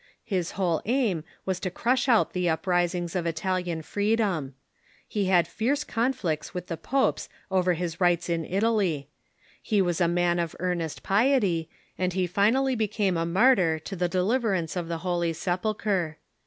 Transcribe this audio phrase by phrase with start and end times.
[0.25, 4.55] His whole aim was to crush out the uprisings of Ital ian freedom.
[5.07, 9.09] He had fierce conflicts with the popes over his rights in Italy.
[9.61, 11.69] He was a man of earnest piety,
[11.99, 16.17] and he fin.ally became a martyr to the deliverance of the Holy Sepulchre.